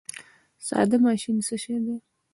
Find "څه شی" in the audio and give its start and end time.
1.47-1.75